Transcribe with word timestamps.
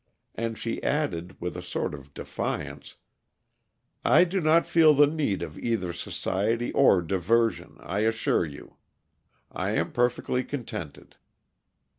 And 0.33 0.57
she 0.57 0.81
added, 0.81 1.39
with 1.39 1.55
a 1.55 1.61
sort 1.61 1.93
of 1.93 2.15
defiance: 2.15 2.95
"I 4.03 4.23
do 4.23 4.41
not 4.41 4.65
feel 4.65 4.95
the 4.95 5.05
need 5.05 5.43
of 5.43 5.59
either 5.59 5.93
society 5.93 6.71
or 6.71 7.03
diversion, 7.03 7.77
I 7.79 7.99
assure 7.99 8.43
you; 8.45 8.77
I 9.51 9.73
am 9.75 9.91
perfectly 9.91 10.43
contented." 10.43 11.17